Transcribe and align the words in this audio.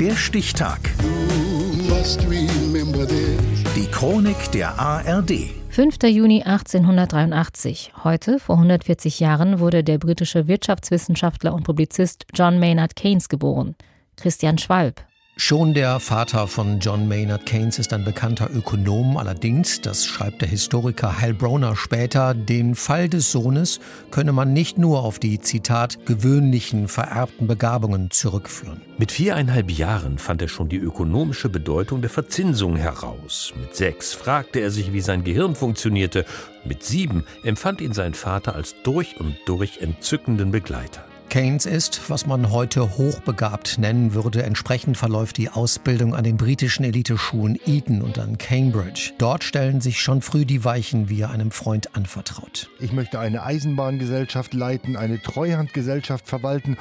Der 0.00 0.14
Stichtag. 0.14 0.78
Die 3.74 3.86
Chronik 3.90 4.52
der 4.52 4.78
ARD. 4.78 5.32
5. 5.70 5.96
Juni 6.04 6.44
1883. 6.44 7.92
Heute, 8.04 8.38
vor 8.38 8.54
140 8.54 9.18
Jahren, 9.18 9.58
wurde 9.58 9.82
der 9.82 9.98
britische 9.98 10.46
Wirtschaftswissenschaftler 10.46 11.52
und 11.52 11.64
Publizist 11.64 12.26
John 12.32 12.60
Maynard 12.60 12.94
Keynes 12.94 13.28
geboren. 13.28 13.74
Christian 14.16 14.58
Schwalb. 14.58 15.04
Schon 15.40 15.72
der 15.72 16.00
Vater 16.00 16.48
von 16.48 16.80
John 16.80 17.06
Maynard 17.06 17.46
Keynes 17.46 17.78
ist 17.78 17.92
ein 17.92 18.02
bekannter 18.02 18.50
Ökonom. 18.52 19.16
Allerdings, 19.16 19.80
das 19.80 20.04
schreibt 20.04 20.42
der 20.42 20.48
Historiker 20.48 21.20
Hal 21.20 21.32
Broner 21.32 21.76
später, 21.76 22.34
den 22.34 22.74
Fall 22.74 23.08
des 23.08 23.30
Sohnes 23.30 23.78
könne 24.10 24.32
man 24.32 24.52
nicht 24.52 24.78
nur 24.78 25.04
auf 25.04 25.20
die, 25.20 25.38
Zitat, 25.38 26.04
gewöhnlichen 26.06 26.88
vererbten 26.88 27.46
Begabungen 27.46 28.10
zurückführen. 28.10 28.82
Mit 28.98 29.12
viereinhalb 29.12 29.70
Jahren 29.70 30.18
fand 30.18 30.42
er 30.42 30.48
schon 30.48 30.68
die 30.68 30.76
ökonomische 30.76 31.48
Bedeutung 31.48 32.00
der 32.00 32.10
Verzinsung 32.10 32.74
heraus. 32.74 33.54
Mit 33.60 33.76
sechs 33.76 34.14
fragte 34.14 34.58
er 34.58 34.72
sich, 34.72 34.92
wie 34.92 35.00
sein 35.00 35.22
Gehirn 35.22 35.54
funktionierte. 35.54 36.24
Mit 36.64 36.82
sieben 36.82 37.24
empfand 37.44 37.80
ihn 37.80 37.92
sein 37.92 38.14
Vater 38.14 38.56
als 38.56 38.74
durch 38.82 39.20
und 39.20 39.36
durch 39.46 39.78
entzückenden 39.82 40.50
Begleiter. 40.50 41.04
Keynes 41.28 41.66
ist, 41.66 42.08
was 42.08 42.26
man 42.26 42.50
heute 42.50 42.96
hochbegabt 42.96 43.78
nennen 43.78 44.14
würde. 44.14 44.42
Entsprechend 44.42 44.96
verläuft 44.96 45.36
die 45.36 45.50
Ausbildung 45.50 46.14
an 46.14 46.24
den 46.24 46.36
britischen 46.38 46.84
Eliteschulen 46.84 47.58
Eton 47.66 48.00
und 48.00 48.18
an 48.18 48.38
Cambridge. 48.38 49.12
Dort 49.18 49.44
stellen 49.44 49.82
sich 49.82 50.00
schon 50.00 50.22
früh 50.22 50.46
die 50.46 50.64
Weichen, 50.64 51.10
wie 51.10 51.20
er 51.20 51.30
einem 51.30 51.50
Freund 51.50 51.94
anvertraut. 51.94 52.70
Ich 52.80 52.92
möchte 52.92 53.18
eine 53.18 53.42
Eisenbahngesellschaft 53.42 54.54
leiten, 54.54 54.96
eine 54.96 55.20
Treuhandgesellschaft 55.20 56.26
verwalten 56.26 56.78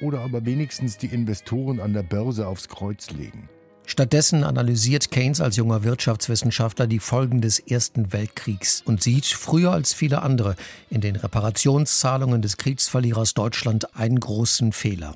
oder 0.00 0.20
aber 0.20 0.44
wenigstens 0.44 0.98
die 0.98 1.06
Investoren 1.06 1.80
an 1.80 1.94
der 1.94 2.02
Börse 2.02 2.46
aufs 2.46 2.68
Kreuz 2.68 3.10
legen. 3.10 3.48
Stattdessen 3.88 4.42
analysiert 4.42 5.12
Keynes 5.12 5.40
als 5.40 5.54
junger 5.54 5.84
Wirtschaftswissenschaftler 5.84 6.88
die 6.88 6.98
Folgen 6.98 7.40
des 7.40 7.60
Ersten 7.60 8.12
Weltkriegs 8.12 8.82
und 8.84 9.00
sieht, 9.00 9.26
früher 9.26 9.70
als 9.70 9.94
viele 9.94 10.22
andere, 10.22 10.56
in 10.90 11.00
den 11.00 11.14
Reparationszahlungen 11.14 12.42
des 12.42 12.56
Kriegsverlierers 12.56 13.34
Deutschland 13.34 13.96
einen 13.96 14.18
großen 14.18 14.72
Fehler. 14.72 15.14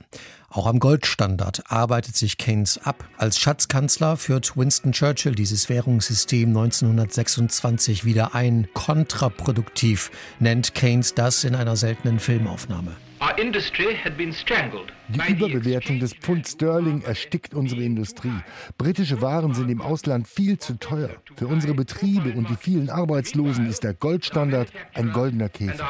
Auch 0.49 0.67
am 0.67 0.79
Goldstandard 0.79 1.65
arbeitet 1.67 2.17
sich 2.17 2.39
Keynes 2.39 2.79
ab. 2.79 3.05
Als 3.19 3.39
Schatzkanzler 3.39 4.17
führt 4.17 4.57
Winston 4.57 4.93
Churchill 4.93 5.35
dieses 5.35 5.69
Währungssystem 5.69 6.49
1926 6.49 8.05
wieder 8.05 8.37
ein. 8.37 8.69
Kontraproduktiv 8.73 10.13
nennt 10.39 10.75
Keynes 10.75 11.15
das 11.15 11.43
in 11.43 11.57
einer 11.57 11.77
seltenen 11.77 12.21
Filmaufnahme. 12.21 12.97
Die 15.09 15.33
Überbewertung 15.33 16.01
des 16.01 16.15
Pfund 16.15 16.47
Sterling 16.47 17.03
erstickt 17.03 17.55
unsere 17.55 17.83
Industrie. 17.83 18.33
Britische 18.79 19.21
Waren 19.21 19.55
sind 19.55 19.71
im 19.71 19.81
Ausland 19.81 20.29
viel 20.29 20.59
zu 20.59 20.79
teuer. 20.79 21.11
Für 21.37 21.47
unsere 21.47 21.75
Betriebe 21.75 22.33
und 22.33 22.49
die 22.49 22.57
vielen 22.57 22.91
Arbeitslosen 22.91 23.67
ist 23.69 23.85
der 23.85 23.95
Goldstandard 23.95 24.69
ein 24.95 25.13
goldener 25.13 25.49
Käfig. 25.49 25.81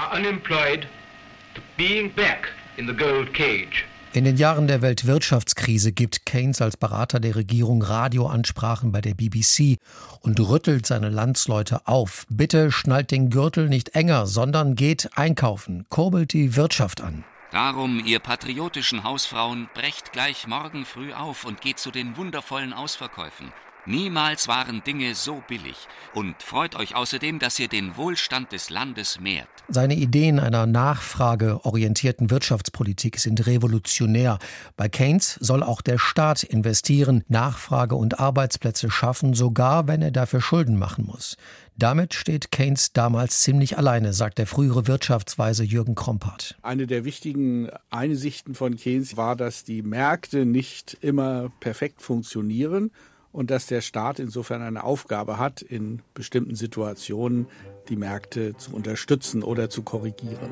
In 4.12 4.24
den 4.24 4.36
Jahren 4.36 4.66
der 4.66 4.82
Weltwirtschaftskrise 4.82 5.92
gibt 5.92 6.26
Keynes 6.26 6.60
als 6.60 6.76
Berater 6.76 7.20
der 7.20 7.36
Regierung 7.36 7.80
Radioansprachen 7.80 8.90
bei 8.90 9.00
der 9.00 9.14
BBC 9.14 9.78
und 10.20 10.40
rüttelt 10.40 10.84
seine 10.84 11.10
Landsleute 11.10 11.86
auf. 11.86 12.26
Bitte 12.28 12.72
schnallt 12.72 13.12
den 13.12 13.30
Gürtel 13.30 13.68
nicht 13.68 13.94
enger, 13.94 14.26
sondern 14.26 14.74
geht 14.74 15.10
einkaufen, 15.14 15.86
kurbelt 15.90 16.32
die 16.32 16.56
Wirtschaft 16.56 17.00
an. 17.00 17.22
Darum, 17.52 18.04
ihr 18.04 18.18
patriotischen 18.18 19.04
Hausfrauen, 19.04 19.68
brecht 19.74 20.10
gleich 20.10 20.48
morgen 20.48 20.84
früh 20.84 21.12
auf 21.12 21.44
und 21.44 21.60
geht 21.60 21.78
zu 21.78 21.92
den 21.92 22.16
wundervollen 22.16 22.72
Ausverkäufen. 22.72 23.52
Niemals 23.86 24.46
waren 24.46 24.82
Dinge 24.84 25.14
so 25.14 25.42
billig. 25.48 25.76
Und 26.14 26.42
freut 26.42 26.76
euch 26.76 26.94
außerdem, 26.94 27.38
dass 27.38 27.58
ihr 27.58 27.68
den 27.68 27.96
Wohlstand 27.96 28.52
des 28.52 28.68
Landes 28.68 29.20
mehrt. 29.20 29.48
Seine 29.68 29.94
Ideen 29.94 30.38
einer 30.38 30.66
nachfrageorientierten 30.66 32.30
Wirtschaftspolitik 32.30 33.18
sind 33.18 33.46
revolutionär. 33.46 34.38
Bei 34.76 34.88
Keynes 34.88 35.38
soll 35.40 35.62
auch 35.62 35.80
der 35.80 35.98
Staat 35.98 36.42
investieren, 36.42 37.24
Nachfrage 37.28 37.94
und 37.94 38.20
Arbeitsplätze 38.20 38.90
schaffen, 38.90 39.34
sogar 39.34 39.88
wenn 39.88 40.02
er 40.02 40.10
dafür 40.10 40.40
Schulden 40.40 40.76
machen 40.76 41.06
muss. 41.06 41.36
Damit 41.76 42.12
steht 42.12 42.50
Keynes 42.50 42.92
damals 42.92 43.40
ziemlich 43.40 43.78
alleine, 43.78 44.12
sagt 44.12 44.38
der 44.38 44.46
frühere 44.46 44.86
Wirtschaftsweise 44.86 45.64
Jürgen 45.64 45.94
Krompart. 45.94 46.58
Eine 46.60 46.86
der 46.86 47.06
wichtigen 47.06 47.70
Einsichten 47.88 48.54
von 48.54 48.76
Keynes 48.76 49.16
war, 49.16 49.36
dass 49.36 49.64
die 49.64 49.82
Märkte 49.82 50.44
nicht 50.44 50.98
immer 51.00 51.50
perfekt 51.60 52.02
funktionieren 52.02 52.90
und 53.32 53.50
dass 53.50 53.66
der 53.66 53.80
Staat 53.80 54.18
insofern 54.18 54.62
eine 54.62 54.84
Aufgabe 54.84 55.38
hat, 55.38 55.62
in 55.62 56.02
bestimmten 56.14 56.56
Situationen 56.56 57.46
die 57.88 57.96
Märkte 57.96 58.56
zu 58.56 58.74
unterstützen 58.74 59.42
oder 59.42 59.70
zu 59.70 59.82
korrigieren. 59.82 60.50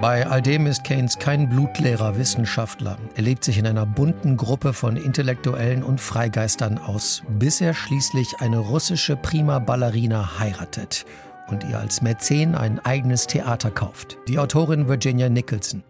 Bei 0.00 0.28
all 0.28 0.40
dem 0.40 0.66
ist 0.66 0.84
Keynes 0.84 1.18
kein 1.18 1.48
blutleerer 1.48 2.16
Wissenschaftler. 2.16 2.98
Er 3.16 3.22
lebt 3.22 3.42
sich 3.42 3.58
in 3.58 3.66
einer 3.66 3.84
bunten 3.84 4.36
Gruppe 4.36 4.72
von 4.72 4.96
Intellektuellen 4.96 5.82
und 5.82 6.00
Freigeistern 6.00 6.78
aus, 6.78 7.24
bis 7.28 7.60
er 7.60 7.74
schließlich 7.74 8.36
eine 8.38 8.58
russische 8.58 9.16
Prima 9.16 9.58
Ballerina 9.58 10.38
heiratet 10.38 11.04
und 11.50 11.64
ihr 11.64 11.78
als 11.78 12.02
Mäzen 12.02 12.54
ein 12.54 12.78
eigenes 12.84 13.26
Theater 13.26 13.70
kauft. 13.70 14.18
Die 14.28 14.38
Autorin 14.38 14.88
Virginia 14.88 15.28
Nicholson. 15.28 15.82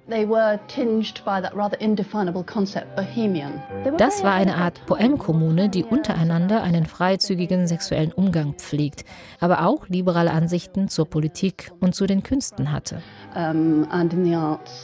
Das 3.98 4.22
war 4.22 4.32
eine 4.32 4.56
Art 4.56 4.86
Poemkommune, 4.86 5.68
die 5.68 5.84
untereinander 5.84 6.62
einen 6.62 6.86
freizügigen 6.86 7.66
sexuellen 7.66 8.12
Umgang 8.12 8.54
pflegt, 8.54 9.04
aber 9.40 9.66
auch 9.66 9.88
liberale 9.88 10.30
Ansichten 10.30 10.88
zur 10.88 11.08
Politik 11.08 11.72
und 11.80 11.94
zu 11.94 12.06
den 12.06 12.22
Künsten 12.22 12.72
hatte. 12.72 13.02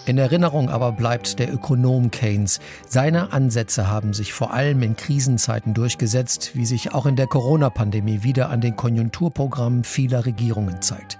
In 0.06 0.18
Erinnerung 0.18 0.68
aber 0.68 0.92
bleibt 0.92 1.38
der 1.38 1.52
Ökonom 1.52 2.10
Keynes. 2.10 2.60
Seine 2.86 3.32
Ansätze 3.32 3.88
haben 3.88 4.12
sich 4.12 4.32
vor 4.32 4.52
allem 4.52 4.82
in 4.82 4.96
Krisenzeiten 4.96 5.74
durchgesetzt, 5.74 6.52
wie 6.54 6.66
sich 6.66 6.94
auch 6.94 7.06
in 7.06 7.16
der 7.16 7.26
Corona-Pandemie 7.26 8.22
wieder 8.22 8.50
an 8.50 8.60
den 8.60 8.76
Konjunkturprogrammen 8.76 9.84
vieler 9.84 10.26
Regierungen 10.26 10.63
zeigt. 10.80 11.18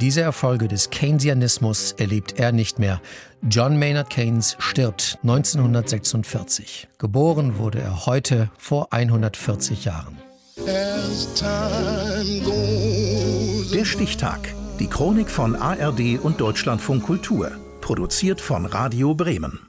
Diese 0.00 0.20
Erfolge 0.20 0.68
des 0.68 0.90
Keynesianismus 0.90 1.92
erlebt 1.92 2.38
er 2.38 2.52
nicht 2.52 2.78
mehr. 2.78 3.00
John 3.48 3.78
Maynard 3.78 4.10
Keynes 4.10 4.56
stirbt 4.58 5.18
1946. 5.22 6.88
Geboren 6.98 7.56
wurde 7.56 7.80
er 7.80 8.04
heute 8.04 8.50
vor 8.58 8.92
140 8.92 9.86
Jahren. 9.86 10.18
Der 13.72 13.84
Stichtag. 13.84 14.54
Die 14.78 14.88
Chronik 14.88 15.30
von 15.30 15.56
ARD 15.56 16.18
und 16.22 16.40
Deutschlandfunk 16.40 17.04
Kultur. 17.04 17.52
Produziert 17.80 18.42
von 18.42 18.66
Radio 18.66 19.14
Bremen. 19.14 19.60